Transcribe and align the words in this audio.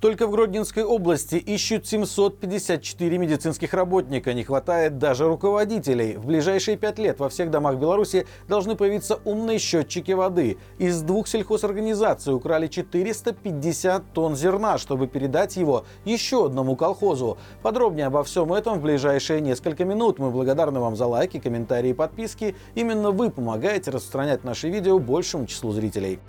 Только 0.00 0.28
в 0.28 0.30
Гродненской 0.30 0.84
области 0.84 1.34
ищут 1.34 1.84
754 1.84 3.18
медицинских 3.18 3.74
работника. 3.74 4.32
Не 4.32 4.44
хватает 4.44 4.98
даже 4.98 5.26
руководителей. 5.26 6.14
В 6.16 6.24
ближайшие 6.24 6.76
пять 6.76 7.00
лет 7.00 7.18
во 7.18 7.28
всех 7.28 7.50
домах 7.50 7.78
Беларуси 7.78 8.24
должны 8.46 8.76
появиться 8.76 9.18
умные 9.24 9.58
счетчики 9.58 10.12
воды. 10.12 10.56
Из 10.78 11.02
двух 11.02 11.26
сельхозорганизаций 11.26 12.32
украли 12.32 12.68
450 12.68 14.12
тонн 14.12 14.36
зерна, 14.36 14.78
чтобы 14.78 15.08
передать 15.08 15.56
его 15.56 15.84
еще 16.04 16.46
одному 16.46 16.76
колхозу. 16.76 17.36
Подробнее 17.62 18.06
обо 18.06 18.22
всем 18.22 18.52
этом 18.52 18.78
в 18.78 18.82
ближайшие 18.82 19.40
несколько 19.40 19.84
минут. 19.84 20.20
Мы 20.20 20.30
благодарны 20.30 20.78
вам 20.78 20.94
за 20.94 21.06
лайки, 21.06 21.40
комментарии 21.40 21.90
и 21.90 21.94
подписки. 21.94 22.54
Именно 22.76 23.10
вы 23.10 23.30
помогаете 23.30 23.90
распространять 23.90 24.44
наши 24.44 24.68
видео 24.68 25.00
большему 25.00 25.46
числу 25.46 25.72
зрителей. 25.72 26.20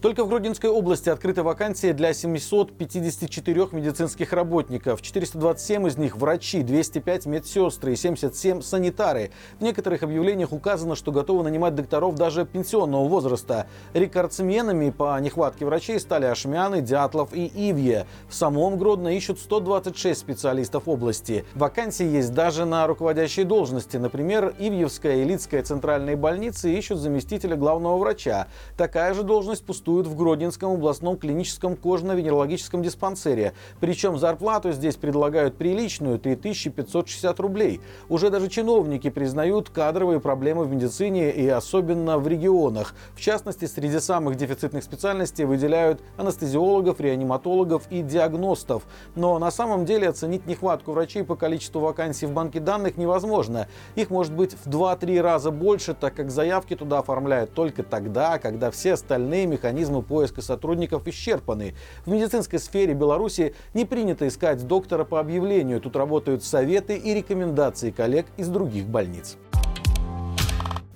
Только 0.00 0.22
в 0.24 0.28
Гродненской 0.28 0.70
области 0.70 1.08
открыта 1.08 1.42
вакансия 1.42 1.92
для 1.92 2.14
754 2.14 3.68
медицинских 3.72 4.32
работников. 4.32 5.02
427 5.02 5.88
из 5.88 5.98
них 5.98 6.16
врачи, 6.16 6.62
205 6.62 7.26
медсестры 7.26 7.94
и 7.94 7.96
77 7.96 8.62
санитары. 8.62 9.32
В 9.58 9.62
некоторых 9.64 10.04
объявлениях 10.04 10.52
указано, 10.52 10.94
что 10.94 11.10
готовы 11.10 11.42
нанимать 11.42 11.74
докторов 11.74 12.14
даже 12.14 12.46
пенсионного 12.46 13.08
возраста. 13.08 13.66
Рекордсменами 13.92 14.90
по 14.90 15.18
нехватке 15.18 15.66
врачей 15.66 15.98
стали 15.98 16.26
Ашмяны, 16.26 16.80
Дятлов 16.80 17.34
и 17.34 17.50
Ивье. 17.52 18.06
В 18.28 18.34
самом 18.34 18.78
Гродно 18.78 19.08
ищут 19.08 19.40
126 19.40 20.20
специалистов 20.20 20.86
области. 20.86 21.44
Вакансии 21.56 22.06
есть 22.06 22.32
даже 22.32 22.66
на 22.66 22.86
руководящие 22.86 23.46
должности. 23.46 23.96
Например, 23.96 24.54
Ивьевская 24.60 25.16
и 25.16 25.24
Лицкая 25.24 25.64
центральные 25.64 26.14
больницы 26.14 26.72
ищут 26.72 27.00
заместителя 27.00 27.56
главного 27.56 27.98
врача. 27.98 28.46
Такая 28.76 29.12
же 29.12 29.24
должность 29.24 29.66
пустует 29.66 29.87
пустуют 29.88 30.06
в 30.06 30.16
Гродненском 30.16 30.72
областном 30.72 31.16
клиническом 31.16 31.74
кожно-венерологическом 31.74 32.82
диспансере. 32.82 33.54
Причем 33.80 34.18
зарплату 34.18 34.72
здесь 34.72 34.96
предлагают 34.96 35.56
приличную– 35.56 36.18
3560 36.18 37.40
рублей. 37.40 37.80
Уже 38.10 38.28
даже 38.28 38.48
чиновники 38.48 39.08
признают 39.08 39.70
кадровые 39.70 40.20
проблемы 40.20 40.64
в 40.64 40.70
медицине 40.70 41.30
и 41.30 41.48
особенно 41.48 42.18
в 42.18 42.28
регионах. 42.28 42.94
В 43.14 43.20
частности, 43.20 43.64
среди 43.64 43.98
самых 43.98 44.36
дефицитных 44.36 44.84
специальностей 44.84 45.46
выделяют 45.46 46.02
анестезиологов, 46.18 47.00
реаниматологов 47.00 47.84
и 47.88 48.02
диагностов. 48.02 48.82
Но 49.14 49.38
на 49.38 49.50
самом 49.50 49.86
деле 49.86 50.10
оценить 50.10 50.46
нехватку 50.46 50.92
врачей 50.92 51.24
по 51.24 51.34
количеству 51.34 51.80
вакансий 51.80 52.26
в 52.26 52.32
банке 52.32 52.60
данных 52.60 52.98
невозможно. 52.98 53.68
Их 53.94 54.10
может 54.10 54.34
быть 54.34 54.52
в 54.52 54.68
2-3 54.68 55.18
раза 55.22 55.50
больше, 55.50 55.94
так 55.94 56.14
как 56.14 56.30
заявки 56.30 56.76
туда 56.76 56.98
оформляют 56.98 57.54
только 57.54 57.82
тогда, 57.82 58.38
когда 58.38 58.70
все 58.70 58.92
остальные 58.92 59.46
механизмы 59.46 59.77
механизмы 59.78 60.02
поиска 60.02 60.42
сотрудников 60.42 61.06
исчерпаны. 61.06 61.74
В 62.04 62.10
медицинской 62.10 62.58
сфере 62.58 62.94
Беларуси 62.94 63.54
не 63.74 63.84
принято 63.84 64.26
искать 64.26 64.66
доктора 64.66 65.04
по 65.04 65.20
объявлению. 65.20 65.80
Тут 65.80 65.94
работают 65.94 66.42
советы 66.42 66.96
и 66.96 67.14
рекомендации 67.14 67.92
коллег 67.92 68.26
из 68.36 68.48
других 68.48 68.86
больниц. 68.88 69.36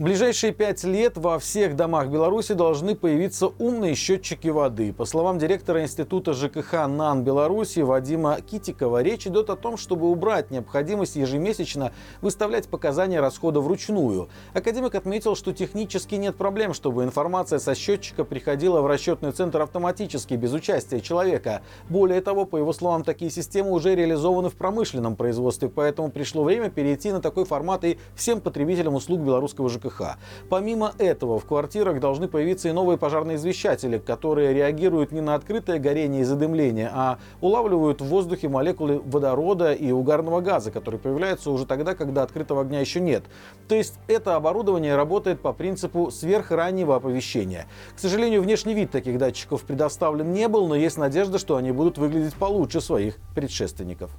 В 0.02 0.04
ближайшие 0.04 0.52
пять 0.52 0.82
лет 0.82 1.16
во 1.16 1.38
всех 1.38 1.76
домах 1.76 2.08
Беларуси 2.08 2.54
должны 2.54 2.96
появиться 2.96 3.46
умные 3.60 3.94
счетчики 3.94 4.48
воды. 4.48 4.92
По 4.92 5.04
словам 5.04 5.38
директора 5.38 5.84
Института 5.84 6.32
ЖКХ 6.32 6.88
НАН 6.88 7.22
Беларуси 7.22 7.78
Вадима 7.78 8.40
Китикова, 8.40 9.00
речь 9.00 9.28
идет 9.28 9.48
о 9.48 9.54
том, 9.54 9.76
чтобы 9.76 10.10
убрать 10.10 10.50
необходимость 10.50 11.14
ежемесячно 11.14 11.92
выставлять 12.20 12.66
показания 12.66 13.20
расхода 13.20 13.60
вручную. 13.60 14.28
Академик 14.54 14.96
отметил, 14.96 15.36
что 15.36 15.52
технически 15.52 16.16
нет 16.16 16.34
проблем, 16.34 16.74
чтобы 16.74 17.04
информация 17.04 17.60
со 17.60 17.76
счетчика 17.76 18.24
приходила 18.24 18.80
в 18.80 18.88
расчетный 18.88 19.30
центр 19.30 19.62
автоматически, 19.62 20.34
без 20.34 20.52
участия 20.52 21.00
человека. 21.00 21.62
Более 21.88 22.22
того, 22.22 22.44
по 22.44 22.56
его 22.56 22.72
словам, 22.72 23.04
такие 23.04 23.30
системы 23.30 23.70
уже 23.70 23.94
реализованы 23.94 24.48
в 24.48 24.56
промышленном 24.56 25.14
производстве, 25.14 25.68
поэтому 25.68 26.10
пришло 26.10 26.42
время 26.42 26.70
перейти 26.70 27.12
на 27.12 27.20
такой 27.20 27.44
формат 27.44 27.84
и 27.84 28.00
всем 28.16 28.40
потребителям 28.40 28.96
услуг 28.96 29.20
белорусского 29.20 29.68
ЖКХ. 29.68 29.91
ЖКХ. 29.92 30.16
Помимо 30.48 30.92
этого, 30.98 31.38
в 31.38 31.44
квартирах 31.44 32.00
должны 32.00 32.28
появиться 32.28 32.68
и 32.68 32.72
новые 32.72 32.98
пожарные 32.98 33.36
извещатели, 33.36 33.98
которые 33.98 34.52
реагируют 34.52 35.12
не 35.12 35.20
на 35.20 35.34
открытое 35.34 35.78
горение 35.78 36.22
и 36.22 36.24
задымление, 36.24 36.90
а 36.92 37.18
улавливают 37.40 38.00
в 38.00 38.06
воздухе 38.06 38.48
молекулы 38.48 39.00
водорода 39.04 39.72
и 39.72 39.90
угарного 39.92 40.40
газа, 40.40 40.70
которые 40.70 41.00
появляются 41.00 41.50
уже 41.50 41.66
тогда, 41.66 41.94
когда 41.94 42.22
открытого 42.22 42.62
огня 42.62 42.80
еще 42.80 43.00
нет. 43.00 43.24
То 43.68 43.74
есть 43.74 43.94
это 44.06 44.36
оборудование 44.36 44.96
работает 44.96 45.40
по 45.40 45.52
принципу 45.52 46.10
сверхраннего 46.10 46.96
оповещения. 46.96 47.66
К 47.94 47.98
сожалению, 47.98 48.42
внешний 48.42 48.74
вид 48.74 48.90
таких 48.90 49.18
датчиков 49.18 49.62
предоставлен 49.62 50.32
не 50.32 50.48
был, 50.48 50.68
но 50.68 50.74
есть 50.74 50.98
надежда, 50.98 51.38
что 51.38 51.56
они 51.56 51.72
будут 51.72 51.98
выглядеть 51.98 52.34
получше 52.34 52.80
своих 52.80 53.16
предшественников. 53.34 54.10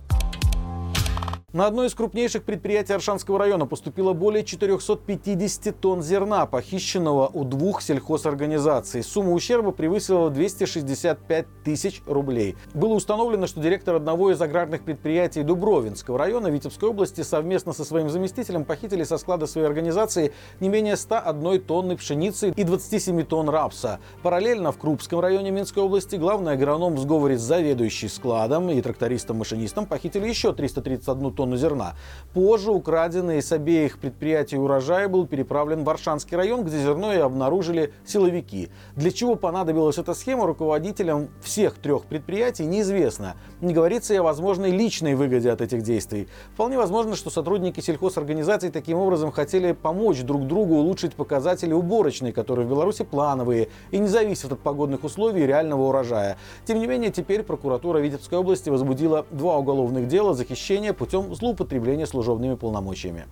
На 1.53 1.67
одно 1.67 1.85
из 1.85 1.93
крупнейших 1.93 2.45
предприятий 2.45 2.93
Аршанского 2.93 3.37
района 3.37 3.67
поступило 3.67 4.13
более 4.13 4.43
450 4.43 5.79
тонн 5.79 6.01
зерна, 6.01 6.47
похищенного 6.47 7.29
у 7.31 7.43
двух 7.43 7.83
сельхозорганизаций. 7.83 9.03
Сумма 9.03 9.33
ущерба 9.33 9.69
превысила 9.69 10.31
265 10.31 11.45
тысяч 11.63 12.01
рублей. 12.07 12.55
Было 12.73 12.95
установлено, 12.95 13.45
что 13.45 13.61
директор 13.61 13.93
одного 13.93 14.31
из 14.31 14.41
аграрных 14.41 14.83
предприятий 14.83 15.43
Дубровинского 15.43 16.17
района 16.17 16.47
Витебской 16.47 16.89
области 16.89 17.21
совместно 17.21 17.71
со 17.71 17.85
своим 17.85 18.09
заместителем 18.09 18.65
похитили 18.65 19.03
со 19.03 19.19
склада 19.19 19.45
своей 19.45 19.67
организации 19.67 20.33
не 20.59 20.69
менее 20.69 20.95
101 20.95 21.61
тонны 21.61 21.95
пшеницы 21.97 22.49
и 22.49 22.63
27 22.63 23.25
тонн 23.25 23.49
рапса. 23.49 23.99
Параллельно 24.23 24.71
в 24.71 24.79
Крупском 24.79 25.19
районе 25.19 25.51
Минской 25.51 25.83
области 25.83 26.15
главный 26.15 26.53
агроном 26.53 26.95
в 26.95 26.99
сговоре 26.99 27.37
с 27.37 27.41
заведующей 27.41 28.09
складом 28.09 28.71
и 28.71 28.81
трактористом-машинистом 28.81 29.85
похитили 29.85 30.27
еще 30.27 30.51
331 30.51 31.31
тонну 31.31 31.42
тонну 31.43 31.57
зерна. 31.57 31.93
Позже 32.33 32.71
украденный 32.71 33.41
с 33.41 33.51
обеих 33.51 33.99
предприятий 33.99 34.57
урожай 34.57 35.07
был 35.07 35.27
переправлен 35.27 35.81
в 35.81 35.83
Варшанский 35.83 36.35
район, 36.35 36.63
где 36.63 36.79
зерно 36.79 37.13
и 37.13 37.17
обнаружили 37.17 37.93
силовики. 38.05 38.69
Для 38.95 39.11
чего 39.11 39.35
понадобилась 39.35 39.97
эта 39.97 40.13
схема 40.13 40.47
руководителям 40.47 41.29
всех 41.43 41.75
трех 41.75 42.05
предприятий 42.05 42.65
неизвестно. 42.65 43.35
Не 43.61 43.73
говорится 43.73 44.13
и 44.13 44.17
о 44.17 44.23
возможной 44.23 44.71
личной 44.71 45.13
выгоде 45.15 45.51
от 45.51 45.61
этих 45.61 45.83
действий. 45.83 46.27
Вполне 46.53 46.77
возможно, 46.77 47.15
что 47.15 47.29
сотрудники 47.29 47.81
сельхозорганизаций 47.81 48.71
таким 48.71 48.97
образом 48.97 49.31
хотели 49.31 49.73
помочь 49.73 50.21
друг 50.21 50.47
другу 50.47 50.75
улучшить 50.75 51.13
показатели 51.13 51.73
уборочной, 51.73 52.31
которые 52.31 52.65
в 52.65 52.69
Беларуси 52.69 53.03
плановые 53.03 53.67
и 53.91 53.99
не 53.99 54.07
зависят 54.07 54.53
от 54.53 54.59
погодных 54.59 55.03
условий 55.03 55.43
и 55.43 55.47
реального 55.47 55.83
урожая. 55.83 56.37
Тем 56.65 56.79
не 56.79 56.87
менее, 56.87 57.11
теперь 57.11 57.43
прокуратура 57.43 57.99
Витебской 57.99 58.39
области 58.39 58.69
возбудила 58.69 59.25
два 59.29 59.57
уголовных 59.57 60.07
дела 60.07 60.33
за 60.33 60.45
хищение 60.45 60.93
путем 60.93 61.31
злоупотребления 61.35 62.05
служебными 62.05 62.55
полномочиями 62.55 63.25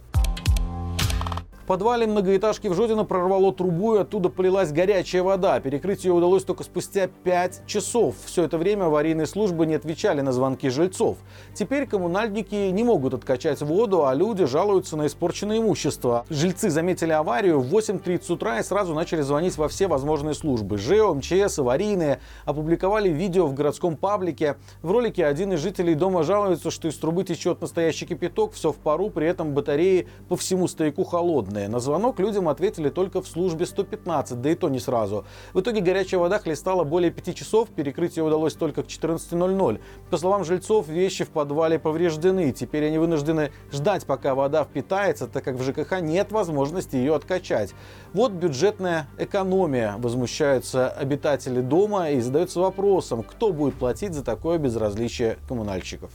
подвале 1.72 2.06
многоэтажки 2.06 2.68
в 2.68 2.74
Жодино 2.74 3.06
прорвало 3.06 3.54
трубу 3.54 3.96
и 3.96 4.00
оттуда 4.00 4.28
полилась 4.28 4.74
горячая 4.74 5.24
вода. 5.24 5.58
Перекрыть 5.62 6.04
ее 6.04 6.12
удалось 6.12 6.44
только 6.44 6.66
спустя 6.66 7.08
5 7.08 7.62
часов. 7.66 8.16
Все 8.26 8.44
это 8.44 8.58
время 8.58 8.88
аварийные 8.88 9.26
службы 9.26 9.66
не 9.66 9.76
отвечали 9.76 10.20
на 10.20 10.34
звонки 10.34 10.68
жильцов. 10.68 11.20
Теперь 11.54 11.88
коммунальники 11.88 12.56
не 12.72 12.84
могут 12.84 13.14
откачать 13.14 13.62
воду, 13.62 14.06
а 14.06 14.14
люди 14.14 14.44
жалуются 14.44 14.98
на 14.98 15.08
испорченное 15.08 15.60
имущество. 15.60 16.26
Жильцы 16.30 16.70
заметили 16.70 17.14
аварию 17.14 17.62
в 17.62 17.74
8.30 17.74 18.34
утра 18.34 18.60
и 18.60 18.64
сразу 18.64 18.94
начали 18.94 19.22
звонить 19.22 19.56
во 19.56 19.70
все 19.70 19.88
возможные 19.88 20.34
службы. 20.34 20.78
ЖЭО, 20.78 21.14
МЧС, 21.14 21.60
аварийные. 21.60 22.20
Опубликовали 22.44 23.08
видео 23.08 23.48
в 23.48 23.54
городском 23.54 23.96
паблике. 23.96 24.58
В 24.82 24.92
ролике 24.92 25.26
один 25.26 25.54
из 25.54 25.62
жителей 25.62 25.96
дома 25.96 26.24
жалуется, 26.24 26.70
что 26.70 26.90
из 26.90 26.98
трубы 26.98 27.24
течет 27.24 27.62
настоящий 27.62 28.06
кипяток, 28.06 28.52
все 28.52 28.74
в 28.74 28.76
пару, 28.76 29.10
при 29.10 29.28
этом 29.28 29.54
батареи 29.54 30.10
по 30.28 30.36
всему 30.36 30.68
стояку 30.68 31.06
холодные 31.06 31.61
данные. 31.62 31.68
На 31.68 31.80
звонок 31.80 32.20
людям 32.20 32.48
ответили 32.48 32.90
только 32.90 33.22
в 33.22 33.28
службе 33.28 33.66
115, 33.66 34.42
да 34.42 34.50
и 34.50 34.56
то 34.56 34.70
не 34.70 34.80
сразу. 34.80 35.26
В 35.54 35.62
итоге 35.62 35.82
горячая 35.82 36.20
вода 36.20 36.40
хлестала 36.40 36.84
более 36.84 37.12
5 37.12 37.36
часов, 37.36 37.70
перекрыть 37.70 38.18
ее 38.18 38.24
удалось 38.24 38.54
только 38.54 38.84
к 38.84 38.88
14.00. 38.88 39.80
По 40.10 40.18
словам 40.18 40.44
жильцов, 40.44 40.88
вещи 40.88 41.24
в 41.24 41.30
подвале 41.30 41.80
повреждены. 41.80 42.52
Теперь 42.52 42.88
они 42.88 42.98
вынуждены 42.98 43.52
ждать, 43.72 44.06
пока 44.06 44.36
вода 44.36 44.64
впитается, 44.64 45.28
так 45.28 45.44
как 45.44 45.56
в 45.56 45.64
ЖКХ 45.64 46.02
нет 46.02 46.32
возможности 46.32 46.96
ее 46.96 47.16
откачать. 47.16 47.74
Вот 48.14 48.32
бюджетная 48.32 49.08
экономия, 49.18 49.96
возмущаются 49.98 50.90
обитатели 50.90 51.62
дома 51.62 52.10
и 52.12 52.20
задаются 52.20 52.60
вопросом, 52.60 53.24
кто 53.24 53.52
будет 53.52 53.76
платить 53.76 54.14
за 54.14 54.24
такое 54.24 54.58
безразличие 54.58 55.38
коммунальщиков. 55.48 56.12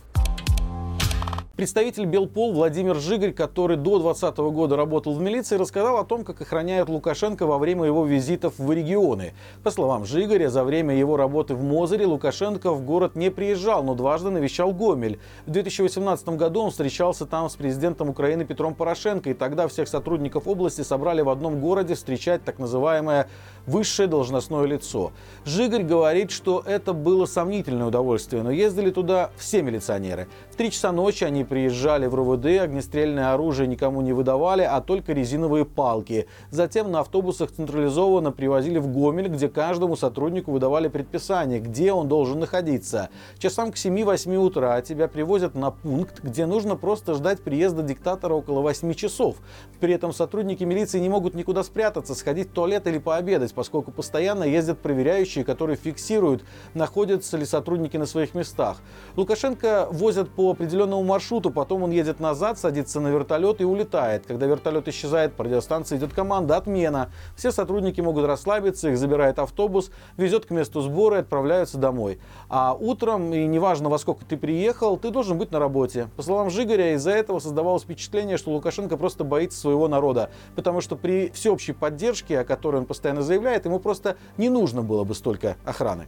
Представитель 1.56 2.04
Белпол 2.04 2.52
Владимир 2.52 2.96
Жигарь, 2.96 3.32
который 3.32 3.78
до 3.78 3.98
2020 3.98 4.36
года 4.52 4.76
работал 4.76 5.14
в 5.14 5.22
милиции, 5.22 5.56
рассказал 5.56 5.96
о 5.96 6.04
том, 6.04 6.22
как 6.22 6.42
охраняют 6.42 6.90
Лукашенко 6.90 7.46
во 7.46 7.56
время 7.56 7.84
его 7.84 8.04
визитов 8.04 8.58
в 8.58 8.70
регионы. 8.70 9.32
По 9.62 9.70
словам 9.70 10.04
Жигаря, 10.04 10.50
за 10.50 10.64
время 10.64 10.94
его 10.94 11.16
работы 11.16 11.54
в 11.54 11.64
Мозыре 11.64 12.04
Лукашенко 12.04 12.72
в 12.72 12.84
город 12.84 13.16
не 13.16 13.30
приезжал, 13.30 13.82
но 13.82 13.94
дважды 13.94 14.28
навещал 14.28 14.74
Гомель. 14.74 15.18
В 15.46 15.50
2018 15.50 16.28
году 16.28 16.60
он 16.60 16.72
встречался 16.72 17.24
там 17.24 17.48
с 17.48 17.56
президентом 17.56 18.10
Украины 18.10 18.44
Петром 18.44 18.74
Порошенко, 18.74 19.30
и 19.30 19.34
тогда 19.34 19.66
всех 19.66 19.88
сотрудников 19.88 20.46
области 20.46 20.82
собрали 20.82 21.22
в 21.22 21.30
одном 21.30 21.58
городе 21.58 21.94
встречать 21.94 22.44
так 22.44 22.58
называемое 22.58 23.30
высшее 23.66 24.08
должностное 24.08 24.66
лицо. 24.66 25.12
Жигарь 25.46 25.84
говорит, 25.84 26.32
что 26.32 26.62
это 26.66 26.92
было 26.92 27.24
сомнительное 27.24 27.86
удовольствие, 27.86 28.42
но 28.42 28.50
ездили 28.50 28.90
туда 28.90 29.30
все 29.38 29.62
милиционеры. 29.62 30.28
В 30.50 30.56
три 30.56 30.70
часа 30.70 30.92
ночи 30.92 31.24
они 31.24 31.45
приезжали 31.46 32.06
в 32.06 32.14
РУВД, 32.14 32.46
огнестрельное 32.60 33.32
оружие 33.32 33.66
никому 33.66 34.02
не 34.02 34.12
выдавали, 34.12 34.62
а 34.62 34.80
только 34.80 35.12
резиновые 35.12 35.64
палки. 35.64 36.26
Затем 36.50 36.90
на 36.90 37.00
автобусах 37.00 37.52
централизованно 37.52 38.32
привозили 38.32 38.78
в 38.78 38.88
Гомель, 38.88 39.28
где 39.28 39.48
каждому 39.48 39.96
сотруднику 39.96 40.50
выдавали 40.50 40.88
предписание, 40.88 41.60
где 41.60 41.92
он 41.92 42.08
должен 42.08 42.40
находиться. 42.40 43.08
Часам 43.38 43.72
к 43.72 43.76
7-8 43.76 44.36
утра 44.36 44.80
тебя 44.82 45.08
привозят 45.08 45.54
на 45.54 45.70
пункт, 45.70 46.22
где 46.22 46.46
нужно 46.46 46.76
просто 46.76 47.14
ждать 47.14 47.40
приезда 47.40 47.82
диктатора 47.82 48.34
около 48.34 48.60
8 48.60 48.92
часов. 48.94 49.36
При 49.80 49.94
этом 49.94 50.12
сотрудники 50.12 50.64
милиции 50.64 50.98
не 50.98 51.08
могут 51.08 51.34
никуда 51.34 51.62
спрятаться, 51.62 52.14
сходить 52.14 52.48
в 52.48 52.52
туалет 52.52 52.86
или 52.86 52.98
пообедать, 52.98 53.54
поскольку 53.54 53.92
постоянно 53.92 54.44
ездят 54.44 54.78
проверяющие, 54.80 55.44
которые 55.44 55.76
фиксируют, 55.76 56.44
находятся 56.74 57.36
ли 57.36 57.44
сотрудники 57.44 57.96
на 57.96 58.06
своих 58.06 58.34
местах. 58.34 58.78
Лукашенко 59.16 59.88
возят 59.90 60.28
по 60.30 60.50
определенному 60.50 61.04
маршруту 61.04 61.35
маршруту, 61.36 61.50
потом 61.50 61.82
он 61.82 61.90
едет 61.90 62.20
назад, 62.20 62.58
садится 62.58 63.00
на 63.00 63.08
вертолет 63.08 63.60
и 63.60 63.64
улетает. 63.64 64.26
Когда 64.26 64.46
вертолет 64.46 64.88
исчезает, 64.88 65.34
по 65.34 65.44
радиостанции 65.44 65.96
идет 65.98 66.12
команда 66.12 66.56
«Отмена». 66.56 67.10
Все 67.36 67.52
сотрудники 67.52 68.00
могут 68.00 68.24
расслабиться, 68.24 68.88
их 68.88 68.98
забирает 68.98 69.38
автобус, 69.38 69.90
везет 70.16 70.46
к 70.46 70.50
месту 70.50 70.80
сбора 70.80 71.16
и 71.16 71.20
отправляются 71.20 71.78
домой. 71.78 72.18
А 72.48 72.72
утром, 72.72 73.32
и 73.32 73.46
неважно 73.46 73.88
во 73.88 73.98
сколько 73.98 74.24
ты 74.24 74.36
приехал, 74.36 74.96
ты 74.96 75.10
должен 75.10 75.36
быть 75.38 75.52
на 75.52 75.58
работе. 75.58 76.08
По 76.16 76.22
словам 76.22 76.50
Жигаря, 76.50 76.94
из-за 76.94 77.10
этого 77.10 77.38
создавалось 77.40 77.82
впечатление, 77.82 78.38
что 78.38 78.50
Лукашенко 78.52 78.96
просто 78.96 79.24
боится 79.24 79.58
своего 79.58 79.88
народа, 79.88 80.30
потому 80.54 80.80
что 80.80 80.96
при 80.96 81.30
всеобщей 81.34 81.72
поддержке, 81.72 82.40
о 82.40 82.44
которой 82.44 82.76
он 82.76 82.86
постоянно 82.86 83.22
заявляет, 83.22 83.66
ему 83.66 83.78
просто 83.78 84.16
не 84.38 84.48
нужно 84.48 84.82
было 84.82 85.04
бы 85.04 85.14
столько 85.14 85.56
охраны. 85.64 86.06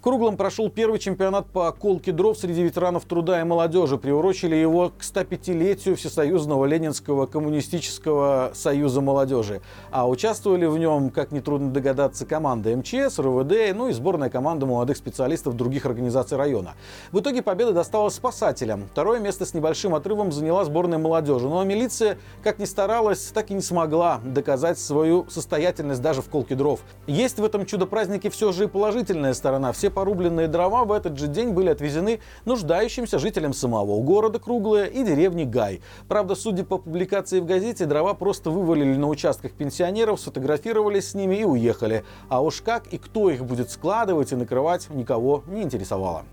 В 0.00 0.02
Круглом 0.02 0.38
прошел 0.38 0.70
первый 0.70 0.98
чемпионат 0.98 1.50
по 1.50 1.70
колке 1.72 2.10
дров 2.10 2.38
среди 2.38 2.62
ветеранов 2.62 3.04
труда 3.04 3.38
и 3.38 3.44
молодежи. 3.44 3.98
Приурочили 3.98 4.56
его 4.56 4.88
к 4.88 5.02
105-летию 5.02 5.94
Всесоюзного 5.94 6.64
Ленинского 6.64 7.26
коммунистического 7.26 8.52
союза 8.54 9.02
молодежи. 9.02 9.60
А 9.90 10.08
участвовали 10.08 10.64
в 10.64 10.78
нем, 10.78 11.10
как 11.10 11.32
нетрудно 11.32 11.70
догадаться, 11.70 12.24
команда 12.24 12.74
МЧС, 12.74 13.18
РВД, 13.18 13.76
ну 13.76 13.88
и 13.88 13.92
сборная 13.92 14.30
команда 14.30 14.64
молодых 14.64 14.96
специалистов 14.96 15.54
других 15.54 15.84
организаций 15.84 16.38
района. 16.38 16.76
В 17.12 17.20
итоге 17.20 17.42
победа 17.42 17.72
досталась 17.72 18.14
спасателям. 18.14 18.88
Второе 18.92 19.20
место 19.20 19.44
с 19.44 19.52
небольшим 19.52 19.94
отрывом 19.94 20.32
заняла 20.32 20.64
сборная 20.64 20.96
молодежи. 20.96 21.46
Но 21.46 21.62
милиция, 21.62 22.16
как 22.42 22.58
ни 22.58 22.64
старалась, 22.64 23.32
так 23.34 23.50
и 23.50 23.54
не 23.54 23.60
смогла 23.60 24.22
доказать 24.24 24.78
свою 24.78 25.26
состоятельность 25.28 26.00
даже 26.00 26.22
в 26.22 26.30
колке 26.30 26.54
дров. 26.54 26.80
Есть 27.06 27.38
в 27.38 27.44
этом 27.44 27.66
чудо-празднике 27.66 28.30
все 28.30 28.50
же 28.52 28.64
и 28.64 28.66
положительная 28.66 29.34
сторона. 29.34 29.74
Порубленные 29.90 30.48
дрова 30.48 30.84
в 30.84 30.92
этот 30.92 31.18
же 31.18 31.26
день 31.26 31.50
были 31.50 31.68
отвезены 31.68 32.20
нуждающимся 32.44 33.18
жителям 33.18 33.52
самого 33.52 34.00
города 34.02 34.38
Круглое 34.38 34.86
и 34.86 35.04
деревни 35.04 35.44
Гай. 35.44 35.82
Правда, 36.08 36.34
судя 36.34 36.64
по 36.64 36.78
публикации 36.78 37.40
в 37.40 37.46
газете, 37.46 37.86
дрова 37.86 38.14
просто 38.14 38.50
вывалили 38.50 38.96
на 38.96 39.08
участках 39.08 39.52
пенсионеров, 39.52 40.20
сфотографировались 40.20 41.10
с 41.10 41.14
ними 41.14 41.36
и 41.36 41.44
уехали. 41.44 42.04
А 42.28 42.42
уж 42.42 42.62
как 42.62 42.86
и 42.88 42.98
кто 42.98 43.30
их 43.30 43.44
будет 43.44 43.70
складывать 43.70 44.32
и 44.32 44.36
накрывать, 44.36 44.88
никого 44.90 45.42
не 45.46 45.62
интересовало. 45.62 46.24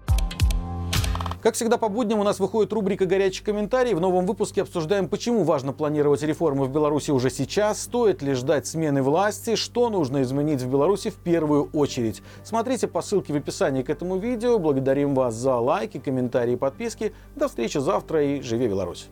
Как 1.47 1.55
всегда 1.55 1.77
по 1.77 1.87
будням 1.87 2.19
у 2.19 2.25
нас 2.25 2.41
выходит 2.41 2.73
рубрика 2.73 3.05
«Горячий 3.05 3.41
комментарий». 3.41 3.93
В 3.93 4.01
новом 4.01 4.25
выпуске 4.25 4.63
обсуждаем, 4.63 5.07
почему 5.07 5.45
важно 5.45 5.71
планировать 5.71 6.21
реформы 6.21 6.65
в 6.65 6.69
Беларуси 6.69 7.11
уже 7.11 7.29
сейчас, 7.29 7.83
стоит 7.83 8.21
ли 8.21 8.33
ждать 8.33 8.67
смены 8.67 9.01
власти, 9.01 9.55
что 9.55 9.89
нужно 9.89 10.23
изменить 10.23 10.61
в 10.61 10.69
Беларуси 10.69 11.09
в 11.09 11.15
первую 11.15 11.69
очередь. 11.71 12.21
Смотрите 12.43 12.89
по 12.89 13.01
ссылке 13.01 13.31
в 13.31 13.37
описании 13.37 13.81
к 13.81 13.89
этому 13.89 14.17
видео. 14.17 14.59
Благодарим 14.59 15.15
вас 15.15 15.35
за 15.35 15.55
лайки, 15.55 15.99
комментарии 15.99 16.55
и 16.55 16.57
подписки. 16.57 17.13
До 17.37 17.47
встречи 17.47 17.77
завтра 17.77 18.25
и 18.25 18.41
живи 18.41 18.67
Беларусь! 18.67 19.07